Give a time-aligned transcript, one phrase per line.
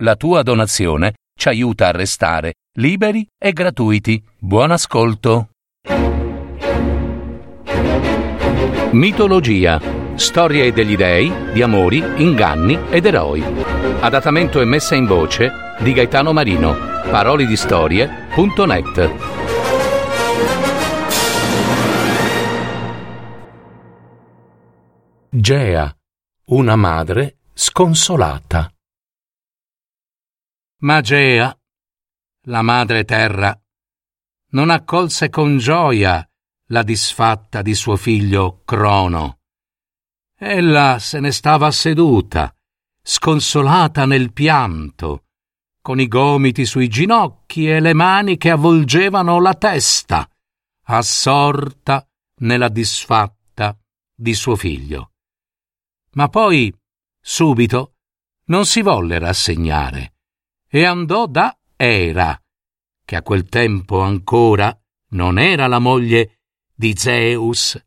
[0.00, 4.22] La tua donazione ci aiuta a restare liberi e gratuiti.
[4.38, 5.48] Buon ascolto.
[8.92, 9.80] Mitologia.
[10.14, 13.42] Storie degli dei, di amori, inganni ed eroi.
[14.00, 16.76] Adattamento e messa in voce di Gaetano Marino.
[17.10, 19.10] Parolidistorie.net.
[25.30, 25.92] Gea,
[26.46, 28.72] una madre sconsolata.
[30.80, 31.52] Ma Gea,
[32.42, 33.60] la madre terra,
[34.50, 36.24] non accolse con gioia
[36.66, 39.40] la disfatta di suo figlio Crono.
[40.36, 42.54] Ella se ne stava seduta,
[43.02, 45.24] sconsolata nel pianto,
[45.82, 50.30] con i gomiti sui ginocchi e le mani che avvolgevano la testa,
[50.84, 52.08] assorta
[52.42, 53.76] nella disfatta
[54.14, 55.10] di suo figlio.
[56.12, 56.72] Ma poi,
[57.20, 57.94] subito,
[58.44, 60.12] non si volle rassegnare
[60.68, 62.38] e andò da Era,
[63.04, 64.76] che a quel tempo ancora
[65.10, 66.40] non era la moglie
[66.74, 67.82] di Zeus,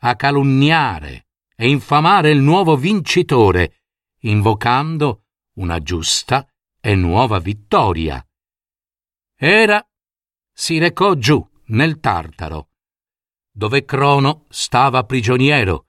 [0.00, 3.82] a calunniare e infamare il nuovo vincitore,
[4.20, 5.24] invocando
[5.56, 6.46] una giusta
[6.80, 8.24] e nuova vittoria.
[9.36, 9.84] Era
[10.52, 12.70] si recò giù nel Tartaro,
[13.50, 15.88] dove Crono stava prigioniero,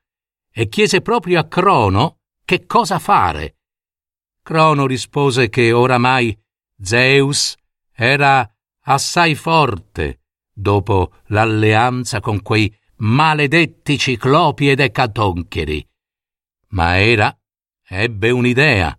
[0.51, 3.62] e chiese proprio a Crono che cosa fare
[4.43, 6.37] Crono rispose che oramai
[6.77, 7.55] Zeus
[7.93, 8.45] era
[8.81, 15.87] assai forte dopo l'alleanza con quei maledetti ciclopi ed ecatoncheri.
[16.71, 17.33] Ma Era
[17.85, 18.97] ebbe un'idea,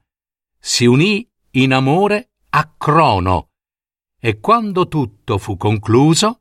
[0.58, 3.50] si unì in amore a Crono,
[4.18, 6.40] e quando tutto fu concluso,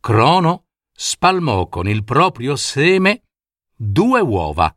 [0.00, 3.22] Crono spalmò con il proprio seme
[3.74, 4.74] due uova,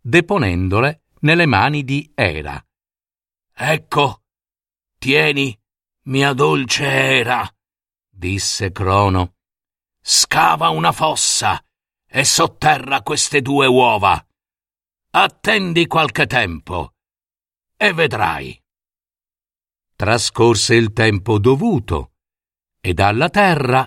[0.00, 2.64] deponendole nelle mani di Era.
[3.62, 4.22] Ecco,
[4.96, 5.54] tieni,
[6.04, 7.46] mia dolce Era,
[8.08, 9.34] disse Crono.
[10.00, 11.62] Scava una fossa
[12.06, 14.26] e sotterra queste due uova.
[15.10, 16.94] Attendi qualche tempo
[17.76, 18.58] e vedrai.
[19.94, 22.12] Trascorse il tempo dovuto
[22.80, 23.86] e dalla terra,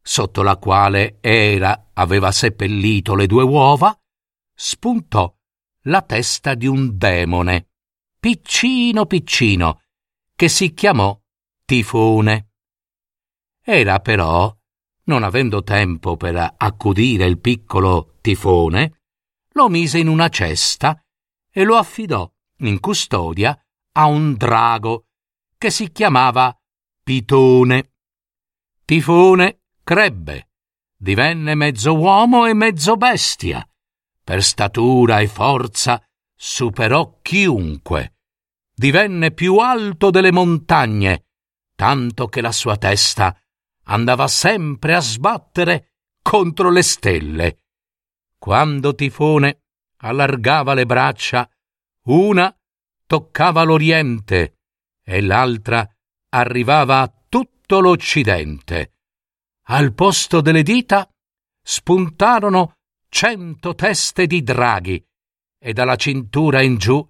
[0.00, 4.00] sotto la quale Era aveva seppellito le due uova,
[4.54, 5.36] spuntò
[5.86, 7.67] la testa di un demone
[8.18, 9.82] piccino piccino,
[10.34, 11.18] che si chiamò
[11.64, 12.50] Tifone.
[13.62, 14.54] Era però,
[15.04, 19.00] non avendo tempo per accudire il piccolo Tifone,
[19.52, 21.00] lo mise in una cesta
[21.50, 23.58] e lo affidò in custodia
[23.92, 25.06] a un drago
[25.56, 26.56] che si chiamava
[27.02, 27.92] Pitone.
[28.84, 30.50] Tifone crebbe,
[30.96, 33.66] divenne mezzo uomo e mezzo bestia.
[34.22, 36.02] Per statura e forza
[36.40, 38.14] superò chiunque.
[38.72, 41.26] Divenne più alto delle montagne,
[41.74, 43.36] tanto che la sua testa
[43.84, 47.64] andava sempre a sbattere contro le stelle.
[48.38, 49.64] Quando Tifone
[50.02, 51.50] allargava le braccia,
[52.04, 52.56] una
[53.04, 54.60] toccava l'Oriente
[55.02, 55.88] e l'altra
[56.28, 58.92] arrivava a tutto l'Occidente.
[59.70, 61.08] Al posto delle dita
[61.60, 62.74] spuntarono
[63.08, 65.04] cento teste di draghi
[65.58, 67.06] e dalla cintura in giù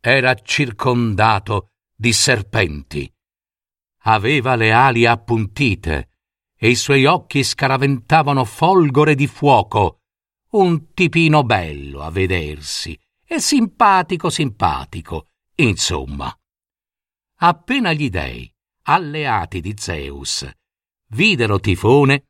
[0.00, 3.12] era circondato di serpenti.
[4.04, 6.08] Aveva le ali appuntite
[6.56, 10.00] e i suoi occhi scaraventavano folgore di fuoco,
[10.50, 16.34] un tipino bello a vedersi e simpatico simpatico, insomma.
[17.38, 18.52] Appena gli dei,
[18.84, 20.48] alleati di Zeus,
[21.08, 22.26] videro Tifone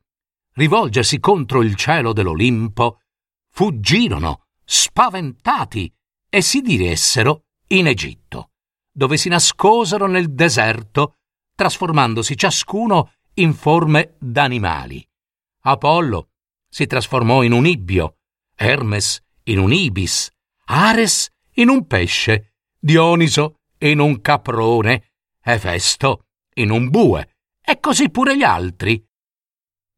[0.53, 3.01] rivolgersi contro il cielo dell'Olimpo,
[3.49, 4.42] fuggirono
[4.73, 5.93] spaventati,
[6.27, 8.53] e si diressero in Egitto,
[8.91, 11.17] dove si nascosero nel deserto,
[11.55, 15.07] trasformandosi ciascuno in forme d'animali.
[15.65, 16.29] Apollo
[16.67, 18.17] si trasformò in un ibbio,
[18.55, 20.31] Hermes in un ibis,
[20.65, 26.25] Ares in un pesce, Dioniso in un caprone, Efesto
[26.55, 29.05] in un bue, e così pure gli altri.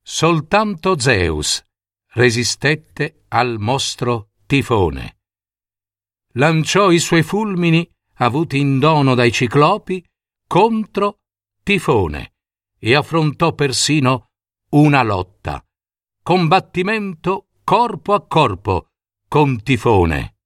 [0.02, 1.64] Soltanto Zeus
[2.08, 5.18] resistette al mostro Tifone.
[6.34, 10.06] Lanciò i suoi fulmini, avuti in dono dai ciclopi,
[10.48, 11.22] contro
[11.64, 12.34] Tifone
[12.78, 14.30] e affrontò persino
[14.72, 15.66] una lotta.
[16.22, 18.90] Combattimento corpo a corpo
[19.28, 20.38] con Tifone.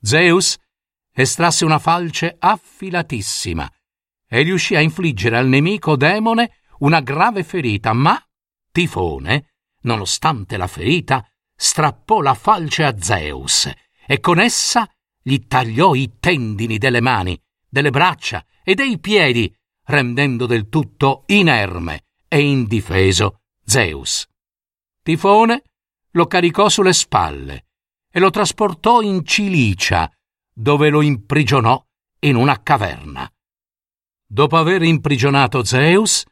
[0.00, 0.56] Zeus
[1.12, 3.68] estrasse una falce affilatissima
[4.28, 8.20] e riuscì a infliggere al nemico demone una grave ferita, ma
[8.70, 11.26] Tifone, nonostante la ferita,
[11.62, 13.70] strappò la falce a Zeus
[14.04, 14.90] e con essa
[15.22, 19.54] gli tagliò i tendini delle mani delle braccia e dei piedi,
[19.84, 24.26] rendendo del tutto inerme e indifeso Zeus.
[25.02, 25.62] Tifone
[26.10, 27.66] lo caricò sulle spalle
[28.10, 30.10] e lo trasportò in Cilicia,
[30.52, 31.80] dove lo imprigionò
[32.22, 33.32] in una caverna.
[34.26, 36.24] Dopo aver imprigionato Zeus,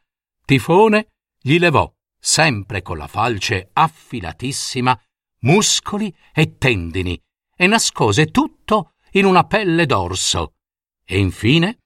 [0.44, 5.00] Tifone gli levò, sempre con la falce affilatissima,
[5.40, 7.20] muscoli e tendini
[7.56, 10.54] e nascose tutto in una pelle d'orso
[11.04, 11.78] e infine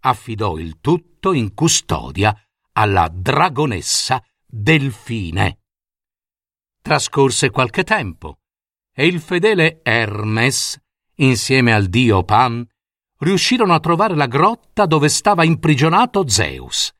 [0.00, 2.36] affidò il tutto in custodia
[2.72, 5.60] alla dragonessa Delfine.
[6.82, 8.38] Trascorse qualche tempo
[8.92, 10.78] e il fedele Hermes,
[11.16, 12.66] insieme al dio Pan,
[13.18, 16.92] riuscirono a trovare la grotta dove stava imprigionato Zeus.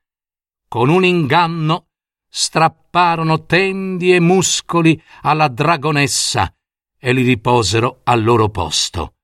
[0.68, 1.88] Con un inganno
[2.34, 6.50] strapparono tendi e muscoli alla dragonessa
[6.98, 9.16] e li riposero al loro posto.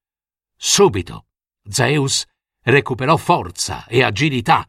[0.55, 1.29] Subito
[1.67, 2.27] Zeus
[2.65, 4.69] recuperò forza e agilità,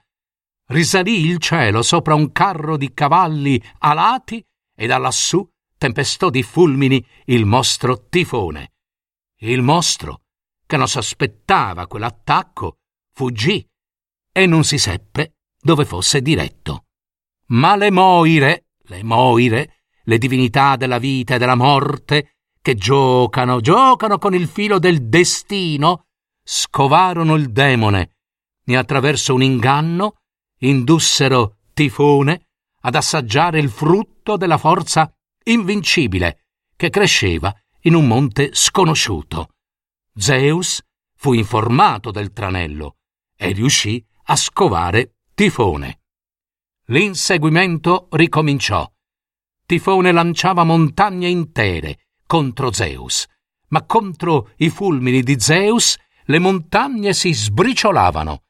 [0.68, 4.42] risalì il cielo sopra un carro di cavalli alati
[4.74, 5.45] e da lassù
[5.77, 8.71] tempestò di fulmini il mostro tifone.
[9.42, 10.21] Il mostro,
[10.65, 12.77] che non sospettava quell'attacco,
[13.13, 13.68] fuggì
[14.31, 16.85] e non si seppe dove fosse diretto.
[17.50, 24.18] Ma le Moire, le Moire, le divinità della vita e della morte, che giocano, giocano
[24.18, 26.06] con il filo del destino,
[26.44, 28.18] scovarono il demone
[28.66, 30.22] e attraverso un inganno
[30.60, 32.48] indussero Tifone
[32.81, 35.12] ad assaggiare il frutto della forza
[35.45, 36.45] invincibile
[36.75, 39.50] che cresceva in un monte sconosciuto.
[40.16, 40.81] Zeus
[41.16, 42.98] fu informato del tranello
[43.36, 45.99] e riuscì a scovare Tifone.
[46.89, 48.91] L'inseguimento ricominciò.
[49.63, 53.27] Tifone lanciava montagne intere contro Zeus,
[53.68, 58.41] ma contro i fulmini di Zeus le montagne si sbriciolavano.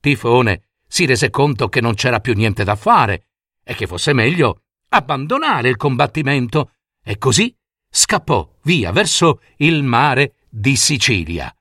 [0.00, 3.26] Tifone si rese conto che non c'era più niente da fare
[3.62, 6.72] e che fosse meglio abbandonare il combattimento
[7.02, 7.54] e così
[7.90, 11.54] scappò via verso il mare di Sicilia.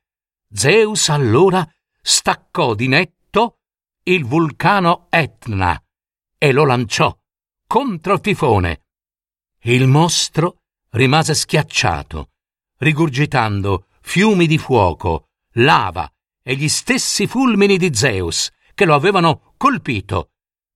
[0.49, 1.69] Zeus allora
[2.01, 3.57] staccò di netto
[4.03, 5.82] il vulcano Etna
[6.43, 7.17] e lo lanciò
[7.65, 8.87] contro Tifone.
[9.61, 12.31] Il mostro rimase schiacciato,
[12.79, 16.05] rigurgitando fiumi di fuoco, lava
[16.43, 20.31] e gli stessi fulmini di Zeus che lo avevano colpito,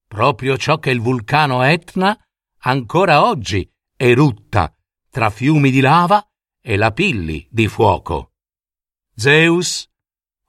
[0.06, 2.18] proprio ciò che il vulcano Etna
[2.60, 4.74] ancora oggi erutta
[5.10, 6.26] tra fiumi di lava
[6.62, 8.32] e lapilli di fuoco.
[9.14, 9.86] Zeus,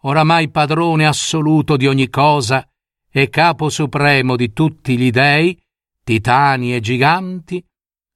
[0.04, 2.66] oramai padrone assoluto di ogni cosa,
[3.22, 5.58] e capo supremo di tutti gli dei,
[6.04, 7.64] titani e giganti,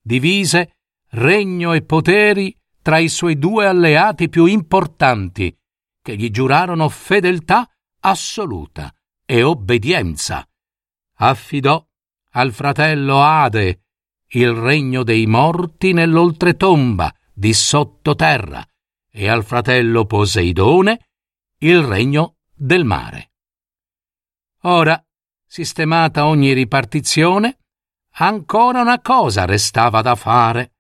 [0.02, 0.78] divise
[1.10, 5.56] regno e poteri tra i suoi due alleati più importanti,
[6.02, 7.70] che gli giurarono fedeltà
[8.00, 8.94] assoluta
[9.26, 10.48] e obbedienza.
[11.18, 11.86] Affidò
[12.32, 13.82] al fratello Ade
[14.36, 18.66] il regno dei morti nell'oltretomba di sottoterra
[19.10, 21.10] e al fratello Poseidone
[21.60, 23.33] il regno del mare.
[24.66, 25.02] Ora,
[25.46, 27.58] sistemata ogni ripartizione,
[28.16, 30.76] ancora una cosa restava da fare.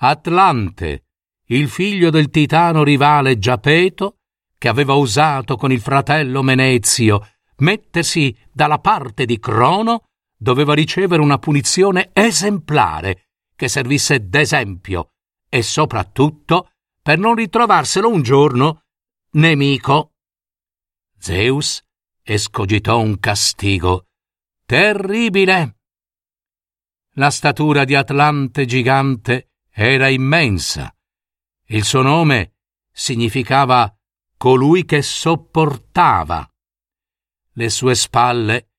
[0.00, 1.04] Atlante,
[1.46, 4.18] il figlio del titano rivale Giapeto,
[4.58, 7.26] che aveva usato con il fratello Menezio
[7.58, 15.12] mettersi dalla parte di Crono, doveva ricevere una punizione esemplare che servisse d'esempio
[15.48, 18.82] e soprattutto per non ritrovarselo un giorno
[19.32, 20.12] nemico.
[21.18, 21.82] Zeus
[22.22, 24.06] escogitò un castigo
[24.64, 25.76] terribile.
[27.16, 30.94] La statura di Atlante gigante era immensa.
[31.66, 32.54] Il suo nome
[32.90, 33.94] significava
[34.36, 36.48] colui che sopportava.
[37.52, 38.70] Le sue spalle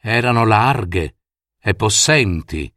[0.00, 1.16] erano larghe
[1.58, 2.72] e possenti,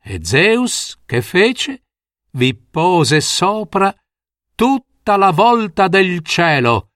[0.00, 1.84] e Zeus, che fece,
[2.30, 3.94] vi pose sopra
[4.54, 6.92] tutta la volta del cielo,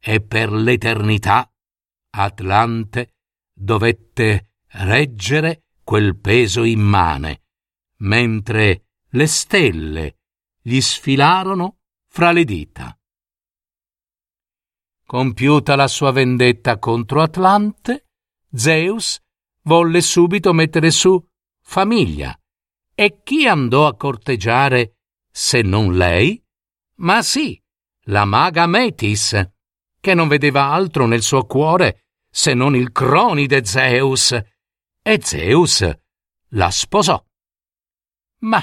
[0.00, 1.50] e per l'eternità
[2.20, 3.14] Atlante
[3.54, 7.44] dovette reggere quel peso immane,
[7.98, 10.18] mentre le stelle
[10.60, 12.98] gli sfilarono fra le dita.
[15.06, 18.08] Compiuta la sua vendetta contro Atlante,
[18.52, 19.20] Zeus
[19.62, 21.24] volle subito mettere su
[21.62, 22.36] famiglia.
[22.96, 24.96] E chi andò a corteggiare
[25.30, 26.44] se non lei?
[26.96, 27.62] Ma sì,
[28.06, 29.40] la maga Metis,
[30.00, 34.32] che non vedeva altro nel suo cuore se non il cronide Zeus,
[35.02, 35.90] e Zeus
[36.50, 37.22] la sposò.
[38.40, 38.62] Ma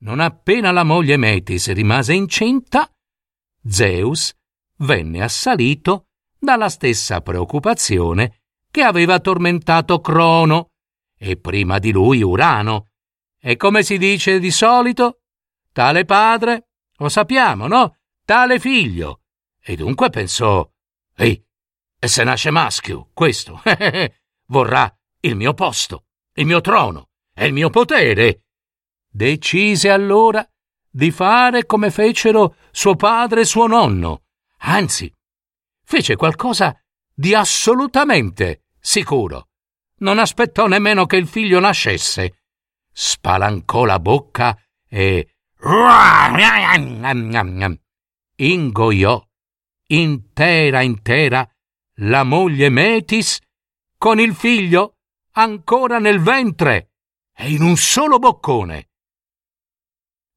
[0.00, 2.90] non appena la moglie Metis rimase incinta,
[3.66, 4.32] Zeus
[4.78, 10.70] venne assalito dalla stessa preoccupazione che aveva tormentato Crono
[11.16, 12.90] e prima di lui Urano.
[13.40, 15.20] E come si dice di solito,
[15.72, 17.96] tale padre, lo sappiamo, no?
[18.24, 19.22] Tale figlio.
[19.60, 20.68] E dunque pensò,
[21.16, 21.44] ehi,
[21.98, 23.60] e se nasce maschio, questo,
[24.46, 28.44] vorrà il mio posto, il mio trono e il mio potere.
[29.10, 30.46] Decise allora
[30.90, 34.22] di fare come fecero suo padre e suo nonno.
[34.58, 35.12] Anzi,
[35.84, 36.76] fece qualcosa
[37.12, 39.48] di assolutamente sicuro.
[39.98, 42.42] Non aspettò nemmeno che il figlio nascesse.
[42.92, 44.56] Spalancò la bocca
[44.88, 45.34] e
[48.36, 49.26] ingoiò
[49.90, 51.48] intera intera
[52.00, 53.38] la moglie Metis
[53.96, 54.98] con il figlio
[55.32, 56.92] ancora nel ventre
[57.34, 58.90] e in un solo boccone.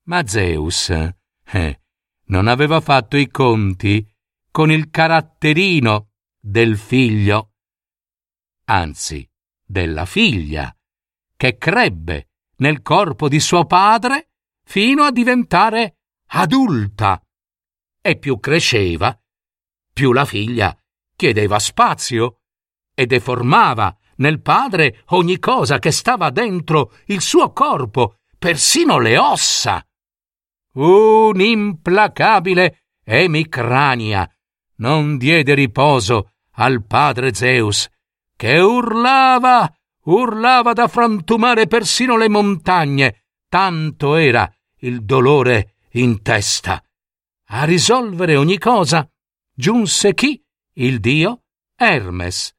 [0.03, 1.81] Ma Zeus eh,
[2.25, 4.07] non aveva fatto i conti
[4.49, 7.53] con il caratterino del figlio,
[8.65, 9.27] anzi
[9.63, 10.75] della figlia,
[11.35, 14.31] che crebbe nel corpo di suo padre
[14.63, 17.21] fino a diventare adulta.
[18.01, 19.17] E più cresceva,
[19.93, 20.75] più la figlia
[21.21, 22.39] chiedeva spazio
[22.95, 29.85] e deformava nel padre ogni cosa che stava dentro il suo corpo, persino le ossa.
[30.73, 34.27] Un'implacabile emicrania
[34.77, 37.87] non diede riposo al padre Zeus,
[38.35, 39.71] che urlava,
[40.05, 46.83] urlava da frantumare persino le montagne, tanto era il dolore in testa.
[47.49, 49.07] A risolvere ogni cosa
[49.53, 50.43] giunse chi?
[50.73, 51.43] Il dio
[51.75, 52.55] Hermes,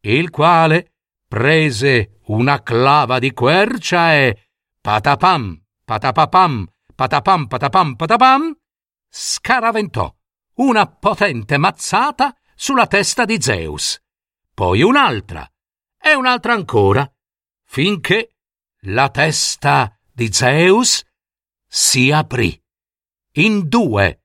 [0.00, 0.94] il quale
[1.28, 4.48] prese una clava di quercia e
[4.80, 8.56] patapam, patapapam, patapam, patapam, patapam,
[9.08, 10.12] scaraventò
[10.54, 14.02] una potente mazzata sulla testa di Zeus,
[14.52, 15.48] poi un'altra
[16.00, 17.08] e un'altra ancora,
[17.64, 18.38] finché
[18.86, 21.04] la testa di Zeus
[21.64, 22.60] si aprì
[23.36, 24.24] in due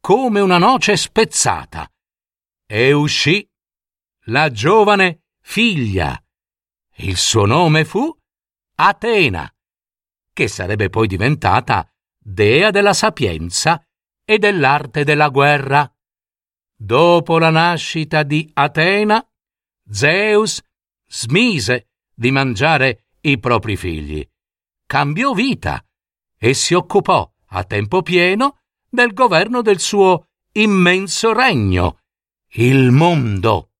[0.00, 1.86] come una noce spezzata
[2.70, 3.50] e uscì
[4.26, 6.22] la giovane figlia.
[6.96, 8.14] Il suo nome fu
[8.74, 9.50] Atena,
[10.34, 13.82] che sarebbe poi diventata dea della sapienza
[14.22, 15.90] e dell'arte della guerra.
[16.76, 19.26] Dopo la nascita di Atena,
[19.90, 20.60] Zeus
[21.06, 24.28] smise di mangiare i propri figli,
[24.84, 25.82] cambiò vita
[26.36, 28.58] e si occupò a tempo pieno
[28.90, 32.00] del governo del suo immenso regno,
[32.52, 33.72] il mondo,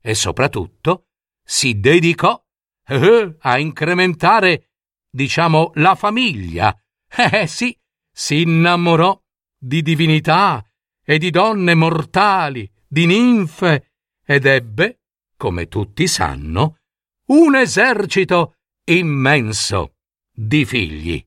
[0.00, 1.06] e soprattutto
[1.44, 2.42] si dedicò
[2.86, 4.70] eh, a incrementare,
[5.10, 6.74] diciamo, la famiglia.
[7.12, 7.76] Eh sì,
[8.12, 9.20] si innamorò
[9.58, 10.64] di divinità
[11.04, 15.00] e di donne mortali, di ninfe, ed ebbe,
[15.36, 16.78] come tutti sanno,
[17.26, 19.96] un esercito immenso
[20.32, 21.24] di figli.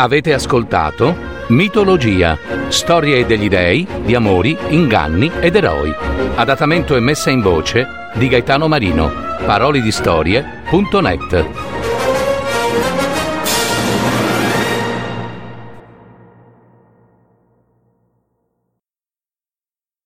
[0.00, 1.14] Avete ascoltato
[1.48, 2.38] Mitologia,
[2.68, 5.94] storie degli dei, di amori, inganni ed eroi.
[6.36, 9.12] Adattamento e messa in voce di Gaetano Marino.
[9.44, 11.89] Parolidistorie.net